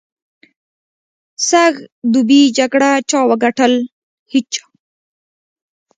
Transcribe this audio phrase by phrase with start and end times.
[1.49, 1.73] سږ
[2.11, 3.73] دوبي جګړه چا وګټل؟
[4.31, 4.63] هېچا.